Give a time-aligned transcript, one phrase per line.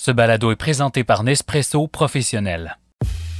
[0.00, 2.78] Ce balado est présenté par Nespresso Professionnel.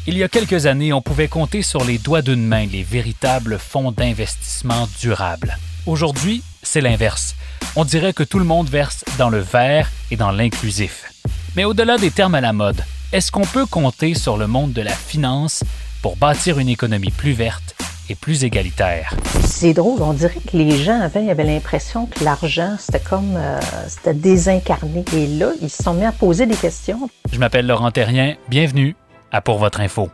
[0.08, 3.60] Il y a quelques années, on pouvait compter sur les doigts d'une main les véritables
[3.60, 5.56] fonds d'investissement durables.
[5.86, 7.36] Aujourd'hui, c'est l'inverse.
[7.76, 11.12] On dirait que tout le monde verse dans le vert et dans l'inclusif.
[11.54, 14.82] Mais au-delà des termes à la mode, est-ce qu'on peut compter sur le monde de
[14.82, 15.62] la finance
[16.02, 17.76] pour bâtir une économie plus verte
[18.08, 19.14] et plus égalitaire?
[19.44, 23.60] C'est drôle, on dirait que les gens avaient, avaient l'impression que l'argent, c'était comme, euh,
[23.88, 25.04] c'était désincarné.
[25.16, 27.08] Et là, ils se sont mis à poser des questions.
[27.32, 28.96] Je m'appelle Laurent Terrien, bienvenue
[29.30, 30.08] à Pour votre info.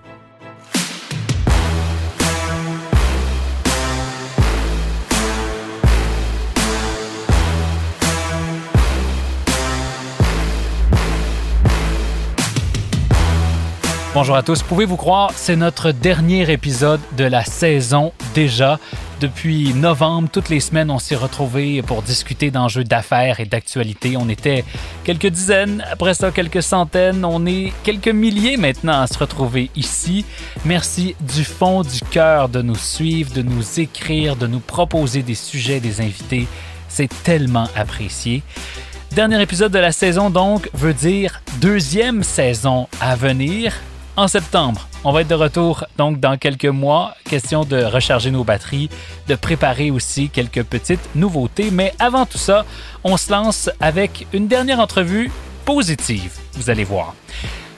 [14.14, 14.62] Bonjour à tous.
[14.62, 18.78] Pouvez-vous croire, c'est notre dernier épisode de la saison déjà?
[19.18, 24.16] Depuis novembre, toutes les semaines, on s'est retrouvés pour discuter d'enjeux d'affaires et d'actualité.
[24.16, 24.64] On était
[25.02, 27.24] quelques dizaines, après ça quelques centaines.
[27.24, 30.24] On est quelques milliers maintenant à se retrouver ici.
[30.64, 35.34] Merci du fond du cœur de nous suivre, de nous écrire, de nous proposer des
[35.34, 36.46] sujets, des invités.
[36.86, 38.44] C'est tellement apprécié.
[39.10, 43.74] Dernier épisode de la saison donc veut dire deuxième saison à venir
[44.16, 44.88] en septembre.
[45.04, 47.14] On va être de retour donc dans quelques mois.
[47.24, 48.88] Question de recharger nos batteries,
[49.28, 51.70] de préparer aussi quelques petites nouveautés.
[51.70, 52.64] Mais avant tout ça,
[53.02, 55.30] on se lance avec une dernière entrevue
[55.64, 56.32] positive.
[56.54, 57.14] Vous allez voir.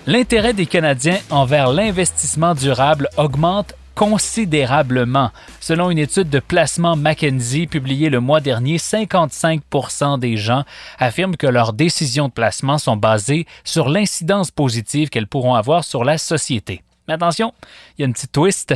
[0.07, 5.33] L'intérêt des Canadiens envers l'investissement durable augmente considérablement.
[5.59, 10.65] Selon une étude de placement McKenzie publiée le mois dernier, 55% des gens
[10.99, 16.05] affirment que leurs décisions de placement sont basées sur l'incidence positive qu'elles pourront avoir sur
[16.05, 16.83] la société.
[17.09, 17.55] Mais attention,
[17.97, 18.75] il y a une petite twist.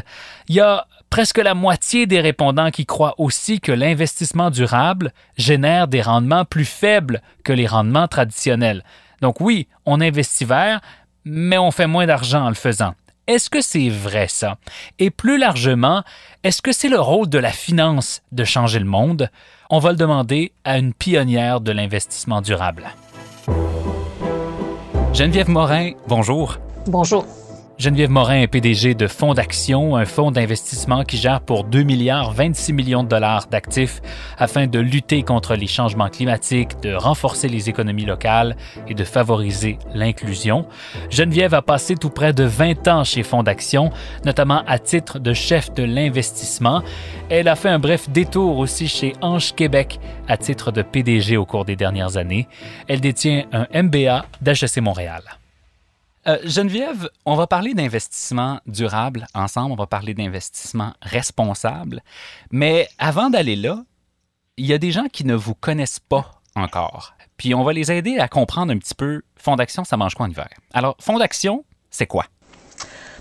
[0.48, 5.86] Il y a presque la moitié des répondants qui croient aussi que l'investissement durable génère
[5.86, 8.84] des rendements plus faibles que les rendements traditionnels.
[9.20, 10.80] Donc oui, on investit vert,
[11.24, 12.94] mais on fait moins d'argent en le faisant.
[13.30, 14.58] Est-ce que c'est vrai ça?
[14.98, 16.02] Et plus largement,
[16.42, 19.30] est-ce que c'est le rôle de la finance de changer le monde?
[19.70, 22.88] On va le demander à une pionnière de l'investissement durable.
[25.12, 26.58] Geneviève Morin, bonjour.
[26.88, 27.24] Bonjour.
[27.80, 32.30] Geneviève Morin est PDG de Fonds d'Action, un fonds d'investissement qui gère pour 2 milliards
[32.30, 34.02] 26 millions de dollars d'actifs
[34.36, 38.54] afin de lutter contre les changements climatiques, de renforcer les économies locales
[38.86, 40.66] et de favoriser l'inclusion.
[41.08, 43.90] Geneviève a passé tout près de 20 ans chez Fonds d'Action,
[44.26, 46.82] notamment à titre de chef de l'investissement.
[47.30, 49.98] Elle a fait un bref détour aussi chez Ange Québec
[50.28, 52.46] à titre de PDG au cours des dernières années.
[52.88, 55.39] Elle détient un MBA d'HEC Montréal.
[56.30, 62.02] Euh, Geneviève, on va parler d'investissement durable ensemble, on va parler d'investissement responsable.
[62.52, 63.82] Mais avant d'aller là,
[64.56, 67.14] il y a des gens qui ne vous connaissent pas encore.
[67.36, 70.26] Puis on va les aider à comprendre un petit peu Fonds d'action, ça mange quoi
[70.26, 70.48] en hiver?
[70.72, 72.26] Alors, Fonds d'action, c'est quoi?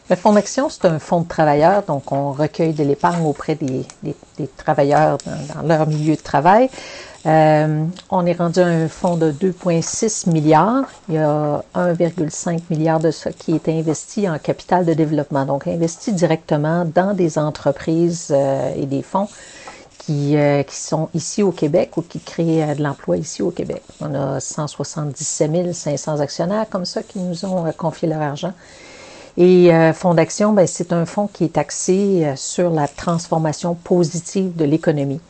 [0.10, 3.86] Le Fonds d'action, c'est un fonds de travailleurs, donc on recueille de l'épargne auprès des,
[4.58, 5.18] travailleurs
[5.56, 6.70] dans, leur milieu de travail.
[7.26, 10.86] Euh, on est rendu à un fonds de 2,6 milliards.
[11.10, 15.68] Il y a 1,5 milliard de ça qui est investi en capital de développement, donc
[15.68, 19.28] investi directement dans des entreprises euh, et des fonds
[19.98, 23.84] qui, euh, qui, sont ici au Québec ou qui créent de l'emploi ici au Québec.
[24.00, 28.54] On a 177 500 actionnaires comme ça qui nous ont confié leur argent.
[29.38, 34.66] Et Fonds d'action, ben, c'est un fonds qui est axé sur la transformation positive de
[34.66, 35.22] l'économie.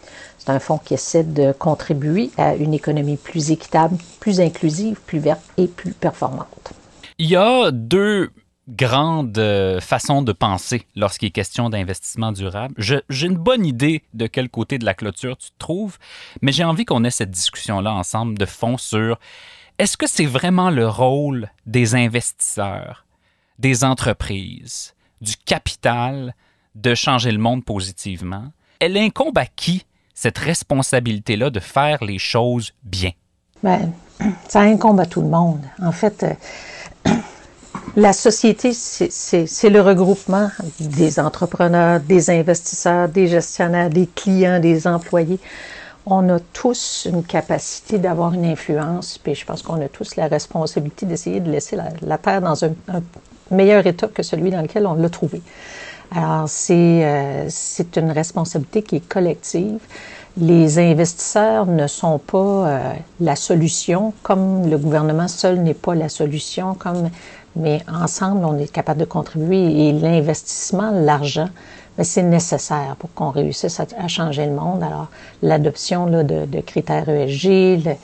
[0.49, 5.19] C'est un fonds qui essaie de contribuer à une économie plus équitable, plus inclusive, plus
[5.19, 6.73] verte et plus performante.
[7.19, 8.31] Il y a deux
[8.67, 12.73] grandes euh, façons de penser lorsqu'il est question d'investissement durable.
[12.79, 15.99] J'ai une bonne idée de quel côté de la clôture tu te trouves,
[16.41, 19.19] mais j'ai envie qu'on ait cette discussion-là ensemble de fond sur
[19.77, 23.05] est-ce que c'est vraiment le rôle des investisseurs,
[23.59, 26.33] des entreprises, du capital
[26.73, 28.51] de changer le monde positivement?
[28.79, 29.85] Elle incombe à qui
[30.19, 33.11] cette responsabilité-là de faire les choses bien?
[33.63, 33.89] Bien,
[34.49, 35.61] ça incombe à tout le monde.
[35.81, 36.23] En fait,
[37.05, 37.11] euh,
[37.95, 40.49] la société, c'est le regroupement
[40.81, 45.39] des entrepreneurs, des investisseurs, des gestionnaires, des clients, des employés.
[46.05, 50.27] on a tous une capacité d'avoir une influence, puis je pense qu'on a tous la
[50.27, 52.73] responsabilité d'essayer de laisser la, Terre dans un,
[53.51, 55.41] meilleur état que celui dans lequel on l'a trouvé.
[56.11, 59.79] Alors, c'est euh, c'est une responsabilité qui est collective.
[60.37, 66.09] Les investisseurs ne sont pas euh, la solution, comme le gouvernement seul n'est pas la
[66.09, 67.09] solution, comme
[67.55, 71.49] mais ensemble, on est capable de contribuer et l'investissement, l'argent,
[71.97, 74.81] mais c'est nécessaire pour qu'on réussisse à, changer le monde.
[74.83, 75.07] Alors,
[75.41, 77.97] l'adoption de, de, critères ESG,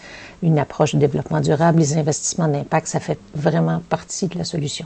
[0.44, 4.86] une approche de développement durable, les investissements d'impact, ça fait vraiment partie de la solution.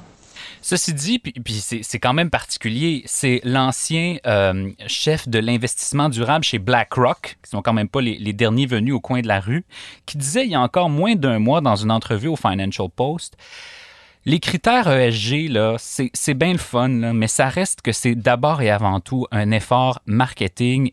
[0.61, 6.59] Ceci dit, puis, c'est quand même particulier, c'est l'ancien euh, chef de l'investissement durable chez
[6.59, 9.65] BlackRock, qui sont quand même pas les, derniers venus au coin de la rue,
[10.05, 13.35] qui disait il y a encore moins d'un mois dans une entrevue au Financial Post
[14.25, 18.69] les critères ESG, là, c'est bien le fun, mais ça reste que c'est d'abord et
[18.69, 20.91] avant tout un effort marketing.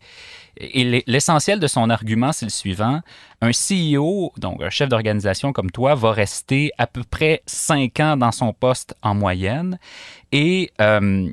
[0.59, 3.01] Et l'essentiel de son argument, c'est le suivant.
[3.41, 8.17] Un CEO, donc un chef d'organisation comme toi, va rester à peu près cinq ans
[8.17, 9.77] dans son poste en moyenne.
[10.31, 11.29] Et euh,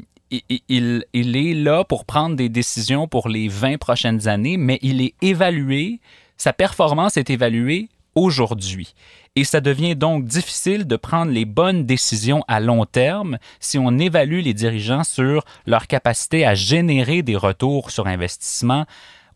[0.69, 5.15] il, est là pour prendre des décisions pour les 20 prochaines années, mais il est
[5.23, 6.01] évalué,
[6.37, 8.95] sa performance est évaluée aujourd'hui.
[9.37, 13.99] Et ça devient donc difficile de prendre les bonnes décisions à long terme si on
[13.99, 18.87] évalue les dirigeants sur leur capacité à générer des retours sur investissement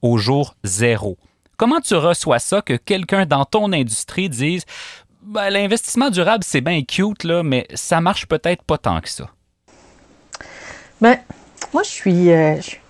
[0.02, 1.18] au jour zéro.
[1.56, 4.64] Comment tu reçois ça que quelqu'un dans ton industrie dise
[5.22, 9.28] ben, l'investissement durable, c'est bien cute, là, mais ça marche peut-être pas tant que ça?
[11.00, 11.18] Ben,
[11.74, 12.80] moi, je suis, euh, je suis,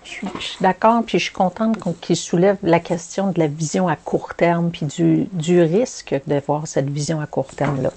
[0.61, 4.71] d'accord, puis je suis contente qu'il soulève la question de la vision à court terme,
[4.71, 7.91] puis du, du risque d'avoir cette vision à court terme-là.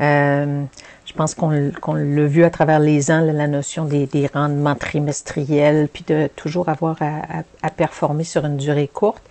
[0.00, 0.62] Euh,
[1.04, 1.50] je pense qu'on
[1.94, 6.68] l'a vu à travers les ans, la notion des, des, rendements trimestriels, puis de toujours
[6.68, 9.22] avoir à, à, performer sur une durée courte.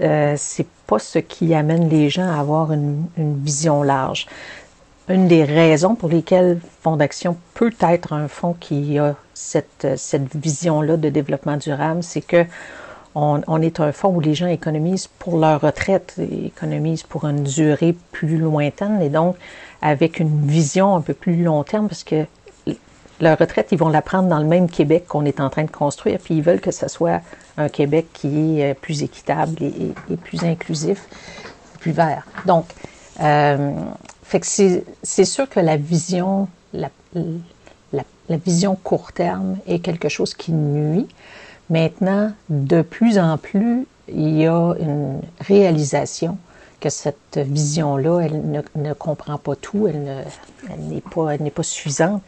[0.00, 4.26] Euh, c'est pas ce qui amène les gens à avoir une, une vision large.
[5.08, 10.36] Une des raisons pour lesquelles Fonds d'action peut être un fonds qui a cette, cette
[10.36, 12.44] vision-là de développement durable, c'est que
[13.14, 17.96] on, est un fonds où les gens économisent pour leur retraite, économisent pour une durée
[18.12, 19.34] plus lointaine et donc
[19.82, 22.26] avec une vision un peu plus long terme parce que
[23.20, 25.70] leur retraite, ils vont la prendre dans le même Québec qu'on est en train de
[25.70, 27.20] construire, puis ils veulent que ce soit
[27.56, 31.08] un Québec qui est euh, plus équitable et, et, plus inclusif,
[31.80, 32.24] plus vert.
[32.46, 32.66] Donc,
[33.20, 33.72] euh,
[34.28, 36.90] fait que c'est sûr que la vision, la,
[38.28, 41.08] vision court terme est quelque chose qui nuit.
[41.70, 46.36] Maintenant, de plus en plus, il y a une réalisation
[46.78, 50.26] que cette vision-là, elle ne, comprend pas tout, elle
[50.78, 52.22] n'est pas, elle pas suffisante.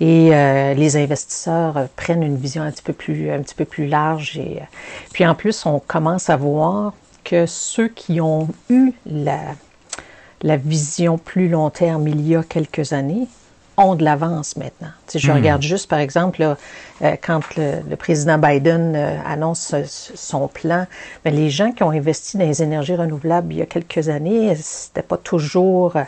[0.00, 3.86] Et euh, les investisseurs prennent une vision un petit peu plus, un petit peu plus
[3.86, 4.36] large.
[4.36, 4.64] Et euh,
[5.12, 9.40] puis en plus, on commence à voir que ceux qui ont eu la,
[10.42, 13.28] la vision plus long terme il y a quelques années
[13.76, 14.88] ont de l'avance maintenant.
[15.06, 15.34] Si je hmm.
[15.34, 20.86] regarde juste, par exemple, euh, quand le, président Biden euh, annonce son plan,
[21.24, 24.08] mais ben, les gens qui ont investi dans les énergies renouvelables il y a quelques
[24.08, 26.04] années, c'était pas toujours, euh,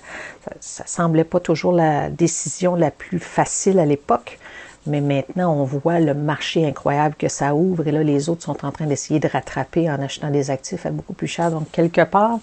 [0.60, 4.38] ça, semblait pas toujours la décision la plus facile à l'époque.
[4.86, 8.64] Mais maintenant, on voit le marché incroyable que ça ouvre et là, les autres sont
[8.64, 11.50] en train d'essayer de rattraper en achetant des actifs à beaucoup plus cher.
[11.50, 12.38] Donc, quelque part,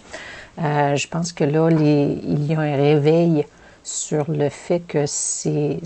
[0.58, 3.46] je pense que là, il y a un réveil
[3.86, 5.80] sur le fait que ces,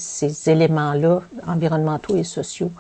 [0.48, 2.72] éléments-là, environnementaux et sociaux,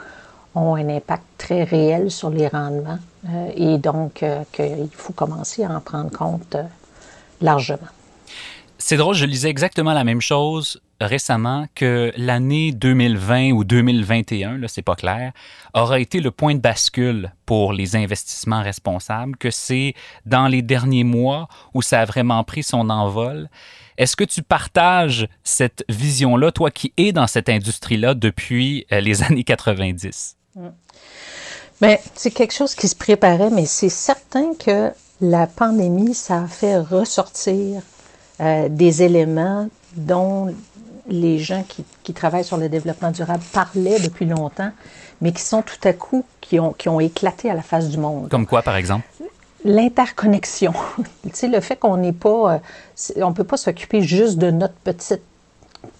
[0.55, 5.63] ont un impact très réel sur les rendements euh, et donc euh, qu'il faut commencer
[5.63, 6.63] à en prendre compte euh,
[7.41, 7.87] largement.
[8.77, 14.67] C'est drôle, je lisais exactement la même chose récemment que l'année 2020 ou 2021, là
[14.67, 15.31] c'est pas clair,
[15.73, 19.93] aura été le point de bascule pour les investissements responsables, que c'est
[20.25, 23.49] dans les derniers mois où ça a vraiment pris son envol
[23.99, 29.23] est-ce que tu partages cette vision-là, toi qui es dans cette industrie-là depuis euh, les
[29.29, 30.37] années 90?
[31.81, 36.47] Bien, c'est quelque chose qui se préparait, mais c'est certain que la pandémie, ça a
[36.47, 37.81] fait ressortir
[38.39, 40.55] euh, des éléments dont
[41.09, 44.71] les gens qui, qui, travaillent sur le développement durable parlaient depuis longtemps,
[45.21, 47.97] mais qui sont tout à coup, qui ont, qui ont éclaté à la face du
[47.97, 48.29] monde.
[48.29, 49.05] Comme quoi, par exemple?
[49.65, 50.73] l'interconnexion.
[51.23, 54.75] tu sais, le fait qu'on n'est pas, euh, on peut pas s'occuper juste de notre
[54.75, 55.21] petite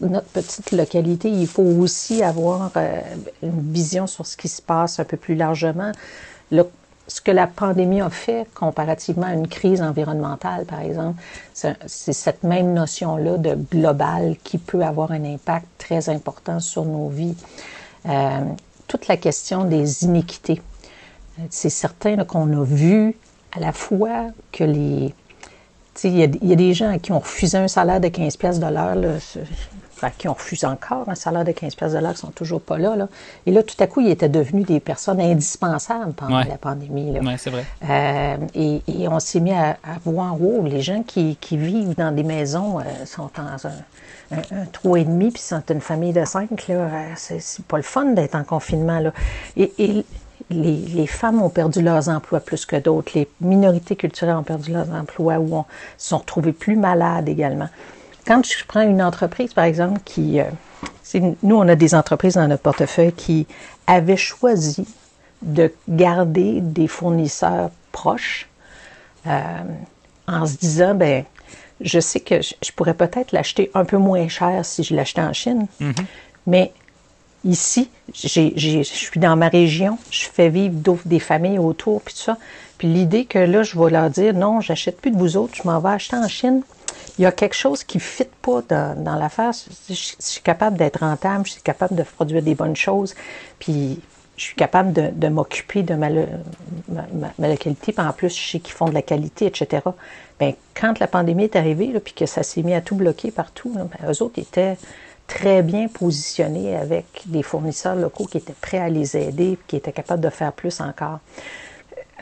[0.02, 3.00] notre petite localité, il faut aussi avoir euh,
[3.42, 5.94] une vision sur ce qui se passe un peu plus largement.
[6.52, 6.66] Le,
[7.10, 11.20] ce que la pandémie a fait comparativement à une crise environnementale, par exemple,
[11.54, 17.10] c'est cette même notion-là de global qui peut avoir un impact très important sur nos
[17.10, 17.36] vies.
[18.08, 18.42] Euh,
[18.88, 20.62] toute la question des inéquités.
[21.50, 23.16] C'est certain qu'on a vu
[23.52, 25.14] à la fois que les...
[26.04, 28.96] Il y, a, des gens qui ont refusé un salaire de 15 pièces de l'heure,
[30.18, 32.78] qui ont refusé encore un salaire de 15 pièces de l'heure, qui sont toujours pas
[32.78, 33.08] là, là,
[33.46, 37.18] Et là, tout à coup, ils étaient devenus des personnes indispensables pendant la pandémie.
[37.22, 37.66] Oui, c'est vrai.
[37.90, 42.16] Euh, et, et, on s'est mis à, voir, wow, les gens qui, qui, vivent dans
[42.16, 46.26] des maisons euh, sont dans un, un, un et demi, puis sont une famille de
[46.26, 49.12] cinq, là, euh, c'est pas le fun d'être en confinement, là.
[49.58, 50.06] Et, et
[50.50, 53.12] les, femmes ont perdu leurs emplois plus que d'autres.
[53.16, 55.66] Les minorités culturelles ont perdu leurs emplois ou ont,
[55.98, 57.70] se sont retrouvées plus malades également.
[58.30, 60.40] Quand je prends une entreprise, par exemple, qui...
[60.40, 60.44] Euh,
[61.42, 63.48] nous, on a des entreprises dans notre portefeuille qui
[63.88, 64.86] avaient choisi
[65.42, 68.48] de garder des fournisseurs proches
[69.26, 69.64] euh,
[70.28, 71.24] en se disant, ben,
[71.82, 75.34] je sais que je, pourrais peut-être l'acheter un peu moins cher si je l'achetais en
[75.34, 76.04] Chine, mm-hmm.
[76.46, 76.72] mais
[77.44, 82.38] ici, je suis dans ma région, je fais vivre des familles autour, puis tout ça.
[82.78, 85.64] Puis l'idée que là, je vais leur dire, non, j'achète plus de vous autres, je
[85.64, 86.62] m'en vais acheter en Chine.
[87.20, 89.52] Il y a quelque chose qui ne fit pas dans, l'affaire.
[89.90, 93.14] Je, suis capable d'être rentable, je suis capable de produire des bonnes choses,
[93.60, 94.00] puis
[94.38, 98.86] je suis capable de, m'occuper de ma, localité, puis en plus, je sais qu'ils font
[98.86, 99.82] de la qualité, etc.
[100.40, 103.74] Bien, quand la pandémie est arrivée, puis que ça s'est mis à tout bloquer partout,
[103.76, 104.78] là, bien, eux autres étaient
[105.28, 109.92] très bien positionnés avec des fournisseurs locaux qui étaient prêts à les aider, qui étaient
[109.92, 111.20] capables de faire plus encore.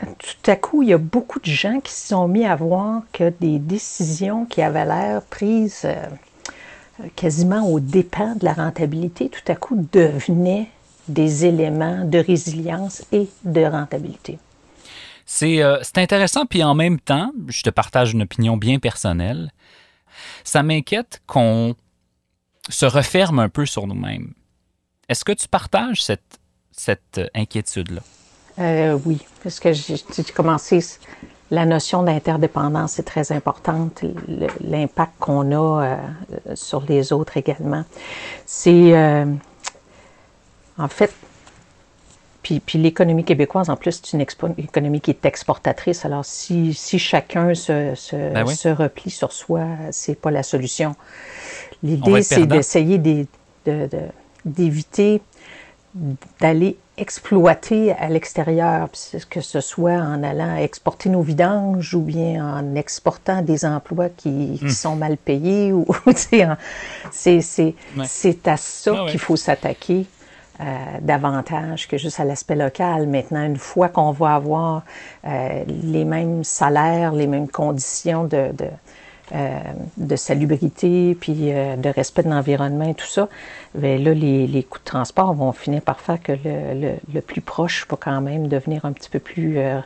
[0.00, 3.02] Tout à coup, il y a beaucoup de gens qui se sont mis à voir
[3.12, 9.50] que des décisions qui avaient l'air prises euh, quasiment au dépens de la rentabilité, tout
[9.50, 10.68] à coup devenaient
[11.08, 14.38] des éléments de résilience et de rentabilité.
[15.26, 19.52] C'est euh, intéressant, puis en même temps, je te partage une opinion bien personnelle.
[20.44, 21.74] Ça m'inquiète qu'on
[22.68, 24.32] se referme un peu sur nous-mêmes.
[25.08, 26.38] Est-ce que tu partages cette,
[26.72, 28.02] cette inquiétude-là?
[28.60, 29.98] Euh, oui, parce que j'ai
[30.34, 30.84] commencé,
[31.50, 34.02] la notion d'interdépendance est très importante,
[34.60, 35.96] l'impact qu'on a euh,
[36.54, 37.84] sur les autres également.
[38.46, 39.26] C'est, euh,
[40.76, 41.12] en fait,
[42.42, 46.04] puis, puis l'économie québécoise, en plus, c'est une économie qui est exportatrice.
[46.04, 50.96] Alors, si, si chacun se, se, ben se replie sur soi, c'est pas la solution.
[51.82, 52.98] L'idée, c'est d'essayer
[54.44, 55.20] d'éviter
[56.40, 58.88] d'aller exploiter à l'extérieur,
[59.30, 64.58] que ce soit en allant exporter nos vidanges ou bien en exportant des emplois qui,
[64.62, 64.68] hmm.
[64.68, 65.72] sont mal payés.
[65.72, 65.86] ou
[67.10, 70.06] C'est à ça ah qu'il faut s'attaquer.
[70.60, 70.64] Euh,
[71.02, 73.06] davantage que juste à l'aspect local.
[73.06, 74.82] Maintenant, une fois qu'on va avoir
[75.24, 78.50] euh, les mêmes salaires, les mêmes conditions de,
[79.32, 79.60] euh,
[79.96, 83.28] de salubrité, puis euh, de respect de l'environnement et tout ça,
[83.74, 87.20] bien là, les, les, coûts de transport vont finir par faire que le, le, le
[87.20, 89.80] plus proche va quand même devenir un petit peu plus euh,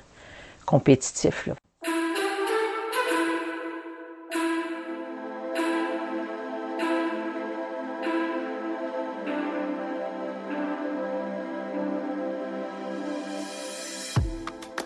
[0.66, 1.46] compétitif.
[1.46, 1.54] Là.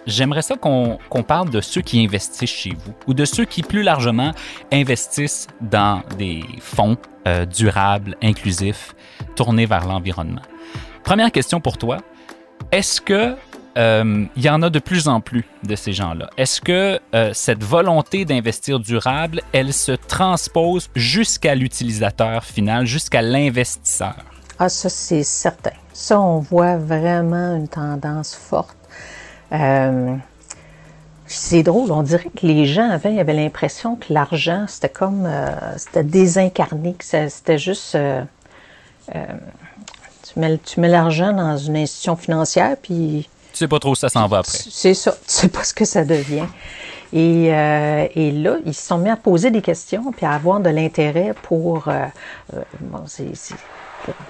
[0.07, 3.83] J'aimerais ça qu'on parle de ceux qui investissent chez vous ou de ceux qui plus
[3.83, 4.31] largement
[4.73, 6.97] investissent dans des fonds
[7.27, 8.95] euh, durables, inclusifs,
[9.35, 10.43] tournés vers l'environnement.
[11.03, 11.99] Première question pour toi.
[12.71, 13.35] Est-ce que
[13.77, 16.31] euh, y en a de plus en plus de ces gens-là?
[16.37, 24.17] Est-ce que euh, cette volonté d'investir durable, elle se transpose jusqu'à l'utilisateur final, jusqu'à l'investisseur?
[24.59, 25.73] Ah, ça, c'est certain.
[25.93, 28.77] Ça, on voit vraiment une tendance forte
[29.53, 30.17] euh,
[31.27, 35.25] c'est drôle, on dirait que les gens avant, ils avaient l'impression que l'argent, c'était comme,
[35.27, 38.23] euh, c'était désincarné, que c'était juste, euh,
[39.09, 43.29] tu mets, tu mets l'argent dans une institution financière, puis...
[43.53, 44.59] Tu sais pas trop où ça s'en va après.
[44.71, 46.47] C'est ça, tu sais pas ce que ça devient.
[47.13, 50.69] Et, et, là, ils se sont mis à poser des questions, puis à avoir de
[50.69, 51.89] l'intérêt pour...
[52.81, 53.33] bon, c'est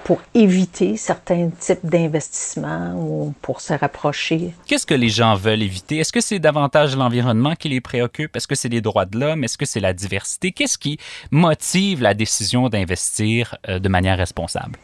[0.03, 4.53] pour, éviter certains types d'investissements ou pour se rapprocher.
[4.65, 5.97] Qu'est-ce que les gens veulent éviter?
[5.97, 8.35] Est-ce que c'est davantage l'environnement qui les préoccupe?
[8.35, 9.43] Est-ce que c'est les droits de l'homme?
[9.43, 10.51] Est-ce que c'est la diversité?
[10.51, 10.97] Qu'est-ce qui
[11.31, 14.77] motive la décision d'investir euh, de manière responsable?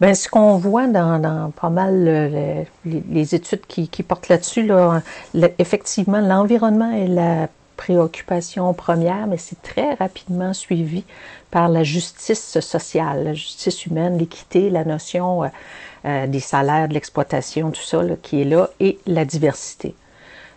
[0.00, 5.02] Bien, ce qu'on voit dans, pas mal les, études qui, portent là-dessus, là,
[5.58, 11.04] effectivement, l'environnement est la préoccupation première, mais c'est très rapidement suivi
[11.50, 15.48] par la justice sociale, la justice humaine, l'équité, la notion euh,
[16.04, 19.94] euh, des salaires, de l'exploitation, tout ça qui est là, et la diversité.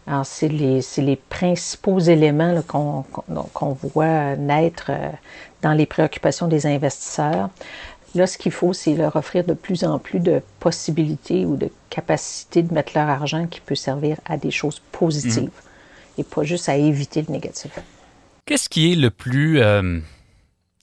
[0.08, 5.10] Alors, c'est les, les, principaux éléments qu'on voit naître euh,
[5.62, 7.50] dans les préoccupations des investisseurs.
[8.16, 11.70] Là, ce qu'il faut, c'est leur offrir de plus en plus de possibilités ou de
[11.92, 15.44] capacités de mettre leur argent qui peut servir à des choses positives.
[15.44, 15.69] Mmh
[16.20, 17.72] et pas juste à éviter le négatif.
[18.46, 20.00] Qu'est-ce qui est le plus euh,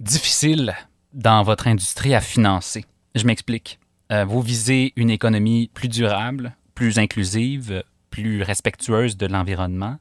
[0.01, 0.75] difficile
[1.13, 2.85] dans votre industrie à financer?
[3.15, 3.79] Je m'explique.
[4.13, 9.99] Euh, vous visez une économie plus durable, plus inclusive, plus respectueuse de l'environnement.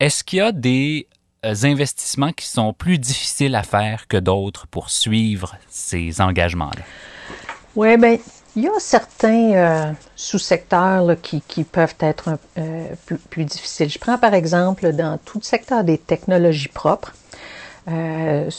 [0.00, 1.08] Est-ce qu'il y a des
[1.44, 6.84] euh, investissements qui sont plus difficiles à faire que d'autres pour suivre ces engagements-là?
[7.74, 8.18] Oui, bien,
[8.56, 12.86] il y a certains euh, sous-secteurs qui, peuvent être euh,
[13.30, 13.90] plus, difficiles.
[13.90, 17.12] Je prends par exemple dans tout le secteur des technologies propres.
[17.88, 18.50] il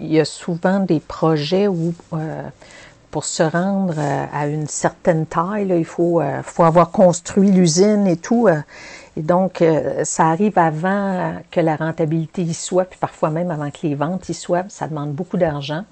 [0.00, 1.94] y a souvent des projets où
[3.10, 8.48] pour se rendre à une certaine taille, il faut, faut avoir construit l'usine et tout.
[9.16, 13.70] Et donc, euh, ça arrive avant que la rentabilité y soit, puis parfois même avant
[13.70, 14.64] que les ventes y soient.
[14.68, 15.84] Ça demande beaucoup d'argent.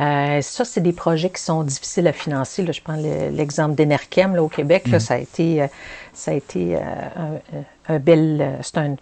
[0.00, 2.62] Euh, ça, c'est des projets qui sont difficiles à financer.
[2.62, 4.88] Là, je prends l'exemple d'Enerchem au Québec.
[4.88, 5.00] Là, mm.
[5.00, 5.66] ça a été, euh,
[6.12, 7.40] ça a été un,
[7.88, 8.96] un, bel, c'est un,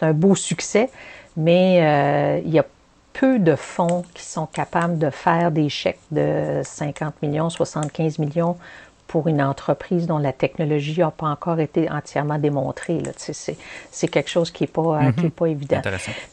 [0.00, 0.90] un, beau succès,
[1.36, 2.64] mais il y a
[3.12, 8.56] peu de fonds qui sont capables de faire des chèques de 50 millions, 75 millions
[9.08, 13.02] pour une entreprise dont la technologie n'a pas encore été entièrement démontrée.
[13.16, 15.30] C'est quelque chose qui n'est pas, euh, mhm.
[15.30, 15.80] pas évident.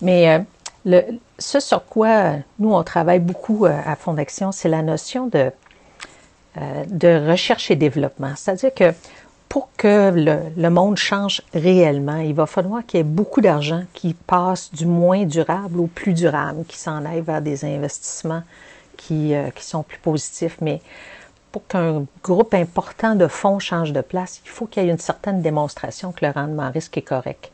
[0.01, 0.39] Mais euh,
[1.39, 5.51] ce sur quoi euh, nous, on travaille beaucoup à Fond d'Action, c'est la notion de,
[6.87, 8.33] de recherche et développement.
[8.35, 8.93] C'est-à-dire que
[9.49, 10.11] pour que
[10.57, 14.85] le, monde change réellement, il va falloir qu'il y ait beaucoup d'argent qui passe du
[14.85, 18.43] moins durable au plus durable, qui s'en aille vers des investissements
[18.97, 20.57] qui, qui sont plus positifs.
[20.61, 20.81] Mais
[21.55, 24.97] pour qu'un groupe important de fonds change de place, il faut qu'il y ait une
[24.97, 27.49] certaine démonstration que le rendement risque est correct.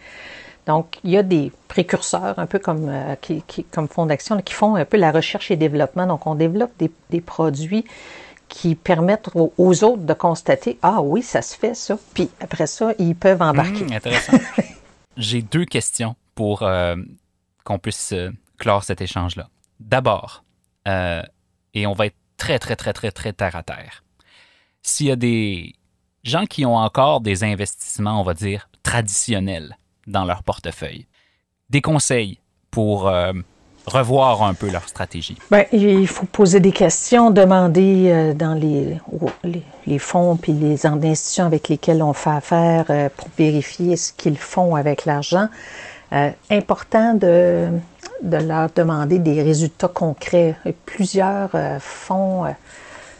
[0.67, 4.53] Donc, il y a des précurseurs, un peu comme, euh, qui, comme fonds d'action, qui
[4.53, 6.05] font un peu la recherche et développement.
[6.05, 6.71] Donc, on développe
[7.09, 7.85] des, produits
[8.47, 11.97] qui permettent aux, autres de constater Ah oui, ça se fait, ça.
[12.13, 13.85] Puis après ça, ils peuvent embarquer.
[13.85, 14.37] Mmh, intéressant.
[15.17, 16.95] J'ai deux questions pour euh,
[17.63, 19.47] qu'on puisse euh, clore cet échange-là.
[19.79, 20.43] D'abord,
[21.73, 24.03] et on va être très, très, très, très, très terre à terre.
[24.83, 25.75] S'il y a des
[26.23, 29.75] gens qui ont encore des investissements, on va dire, traditionnels
[30.07, 31.05] dans leur portefeuille,
[31.69, 33.33] des conseils pour euh,
[33.85, 35.37] revoir un peu leur stratégie?
[35.49, 38.97] Bien, il faut poser des questions, demander euh, dans les,
[39.85, 44.37] les, fonds puis les institutions avec lesquelles on fait affaire euh, pour vérifier ce qu'ils
[44.37, 45.47] font avec l'argent.
[46.49, 47.69] important de
[48.21, 50.55] de leur demander des résultats concrets.
[50.85, 52.43] plusieurs fonds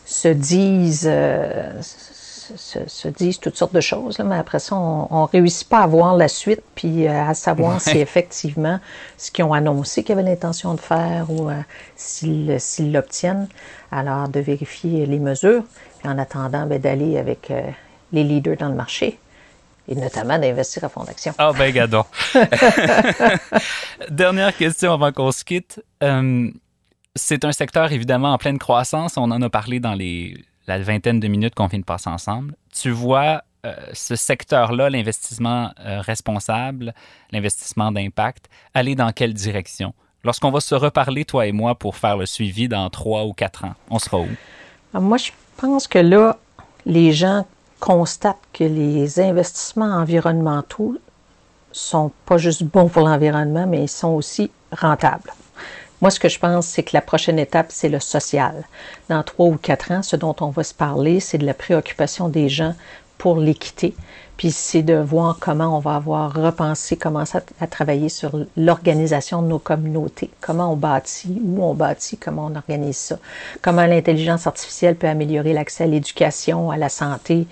[0.06, 1.10] se disent
[2.52, 5.88] euh, se, disent toutes sortes de choses, mais après ça, on ne réussit pas à
[5.88, 8.80] voir la suite, puis à savoir si effectivement
[9.18, 11.50] ce qu'ils ont annoncé qu'ils avaient l'intention de faire ou
[11.96, 13.48] s'ils l'obtiennent.
[13.92, 15.64] Alors, de vérifier les mesures,
[16.00, 17.52] puis en attendant, ben, d'aller avec
[18.14, 19.20] les leaders dans le marché
[19.88, 21.34] et notamment d'investir à fond d'action.
[21.38, 22.06] Ah ben gadon.
[24.10, 25.84] Dernière question avant qu'on se quitte.
[26.04, 26.50] Euh,
[27.16, 29.18] c'est un secteur évidemment en pleine croissance.
[29.18, 32.56] On en a parlé dans les, la vingtaine de minutes qu'on vient de passer ensemble.
[32.74, 36.93] Tu vois euh, ce secteur-là, l'investissement euh, responsable,
[37.32, 39.93] l'investissement d'impact, aller dans quelle direction?
[40.24, 43.65] Lorsqu'on va se reparler, toi et moi, pour faire le suivi dans trois ou quatre
[43.65, 44.28] ans, on sera où?
[44.93, 46.38] Moi, je pense que là,
[46.86, 47.45] les gens
[47.80, 50.97] constate que les investissements environnementaux
[51.71, 55.32] sont pas juste bons pour l'environnement, mais ils sont aussi rentables.
[56.02, 58.64] Moi, ce que je pense, c'est que la prochaine étape, c'est le social.
[59.08, 62.28] Dans trois ou quatre ans, ce dont on va se parler, c'est de la préoccupation
[62.28, 62.74] des gens
[63.20, 63.94] pour l'équité,
[64.36, 69.48] puis c'est de voir comment on va avoir repensé, commencer à, travailler sur l'organisation de
[69.48, 73.20] nos communautés, comment on bâtit, où on bâtit, comment on organise ça,
[73.62, 77.46] comment l'intelligence artificielle peut améliorer l'accès à l'éducation, à la santé,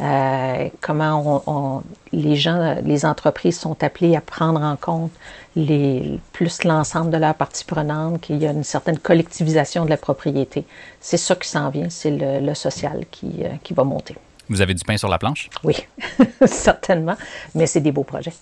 [0.00, 1.82] euh, comment on,
[2.12, 5.10] les gens, les entreprises sont appelées à prendre en compte
[5.54, 9.96] les, plus l'ensemble de leurs parties prenantes, qu'il y a une certaine collectivisation de la
[9.96, 10.64] propriété.
[11.00, 14.16] C'est ça qui s'en vient, c'est le, social qui, euh, qui va monter.
[14.48, 15.48] Vous avez du pain sur la planche?
[15.64, 15.76] Oui,
[16.46, 17.16] certainement,
[17.54, 18.32] mais c'est des beaux projets.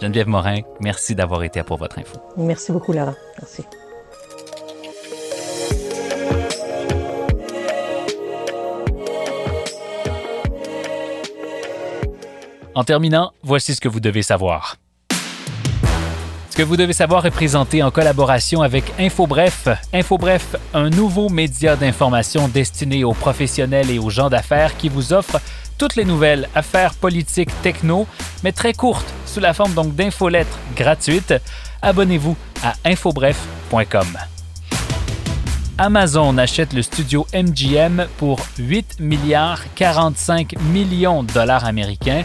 [0.00, 2.18] Geneviève Morin, merci d'avoir été à pour votre info.
[2.36, 3.14] Merci beaucoup, Laurent.
[3.40, 3.64] Merci.
[12.76, 14.76] En terminant, voici ce que vous devez savoir.
[16.50, 19.68] Ce que vous devez savoir est présenté en collaboration avec InfoBref.
[19.94, 25.40] InfoBref, un nouveau média d'information destiné aux professionnels et aux gens d'affaires qui vous offre
[25.78, 28.06] toutes les nouvelles affaires politiques techno,
[28.44, 31.32] mais très courtes, sous la forme donc d'infolettres gratuites.
[31.80, 34.18] Abonnez-vous à infobref.com.
[35.78, 42.24] Amazon achète le studio MGM pour 8 milliards 45 millions de dollars américains.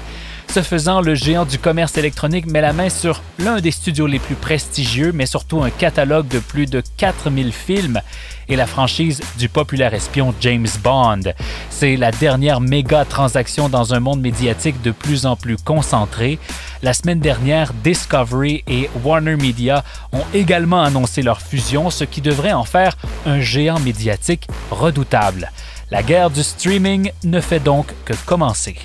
[0.52, 4.20] Ce faisant, le géant du commerce électronique met la main sur l'un des studios les
[4.20, 8.02] plus prestigieux, mais surtout un catalogue de plus de 4000 films
[8.50, 11.22] et la franchise du populaire espion James Bond.
[11.70, 16.38] C'est la dernière méga transaction dans un monde médiatique de plus en plus concentré.
[16.84, 22.52] La semaine dernière, Discovery et Warner Media ont également annoncé leur fusion, ce qui devrait
[22.52, 25.50] en faire un géant médiatique redoutable.
[25.92, 28.76] La guerre du streaming ne fait donc que commencer.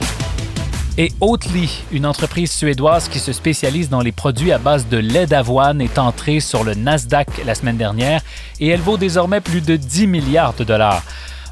[0.99, 5.27] Et Oatly, une entreprise suédoise qui se spécialise dans les produits à base de lait
[5.27, 8.23] d'avoine, est entrée sur le Nasdaq la semaine dernière
[8.61, 11.03] et elle vaut désormais plus de 10 milliards de dollars.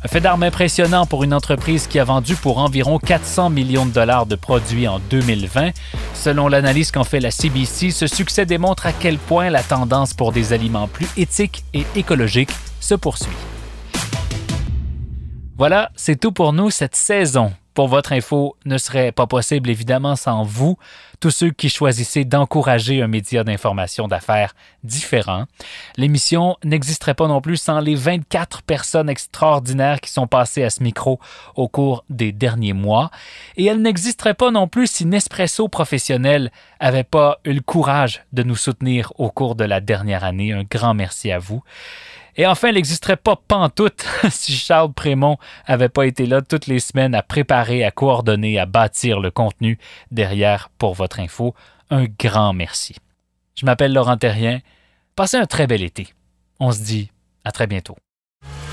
[0.03, 3.93] Un fait d'armes impressionnant pour une entreprise qui a vendu pour environ 400 millions de
[3.93, 5.73] dollars de produits en 2020.
[6.15, 10.33] Selon l'analyse qu'en fait la CBC, ce succès démontre à quel point la tendance pour
[10.33, 13.37] des aliments plus éthiques et écologiques se poursuit.
[15.59, 20.17] Voilà, c'est tout pour nous cette saison pour votre info ne serait pas possible évidemment
[20.17, 20.79] sans vous,
[21.21, 25.45] tous ceux qui choisissez d'encourager un média d'information d'affaires différent.
[25.97, 30.83] L'émission n'existerait pas non plus sans les 24 personnes extraordinaires qui sont passées à ce
[30.83, 31.19] micro
[31.57, 33.11] au cours des derniers mois.
[33.57, 38.43] Et elle n'existerait pas non plus si Nespresso Professionnel avait pas eu le courage de
[38.43, 40.53] nous soutenir au cours de la dernière année.
[40.53, 41.63] Un grand merci à vous.
[42.37, 46.81] Et enfin, elle n'existerait pas pantoute si Charles Prémont avait pas été là toutes les
[46.81, 49.79] semaines à préparer, à coordonner, à bâtir le contenu
[50.11, 51.55] derrière pour votre info.
[51.91, 52.97] Un grand merci.
[53.55, 54.61] Je m'appelle Laurent Terrien.
[55.15, 56.09] Passez un très bel été.
[56.59, 57.11] On se dit
[57.45, 57.97] à très bientôt.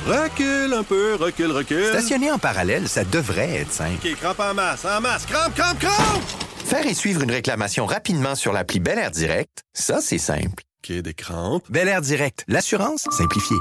[0.05, 1.85] Recule un peu, recule, recule.
[1.85, 3.99] Stationner en parallèle, ça devrait être simple.
[4.03, 6.23] OK, crampe en masse, en masse, crampe, crampe, crampe!
[6.65, 10.63] Faire et suivre une réclamation rapidement sur l'appli Bel Air Direct, ça, c'est simple.
[10.83, 11.65] OK, des crampes.
[11.69, 13.57] Bel Air Direct, l'assurance simplifiée.